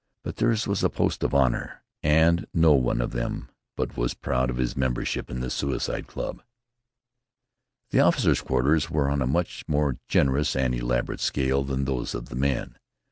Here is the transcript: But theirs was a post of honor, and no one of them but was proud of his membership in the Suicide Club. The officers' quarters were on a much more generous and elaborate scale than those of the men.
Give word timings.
But 0.23 0.37
theirs 0.37 0.65
was 0.67 0.83
a 0.83 0.89
post 0.89 1.21
of 1.23 1.35
honor, 1.35 1.83
and 2.01 2.47
no 2.55 2.71
one 2.73 3.01
of 3.01 3.11
them 3.11 3.49
but 3.75 3.95
was 3.95 4.15
proud 4.15 4.49
of 4.49 4.57
his 4.57 4.75
membership 4.75 5.29
in 5.29 5.41
the 5.41 5.51
Suicide 5.51 6.07
Club. 6.07 6.41
The 7.91 7.99
officers' 7.99 8.41
quarters 8.41 8.89
were 8.89 9.11
on 9.11 9.21
a 9.21 9.27
much 9.27 9.63
more 9.67 9.99
generous 10.07 10.55
and 10.55 10.73
elaborate 10.73 11.19
scale 11.19 11.63
than 11.63 11.85
those 11.85 12.15
of 12.15 12.29
the 12.29 12.35
men. 12.35 12.79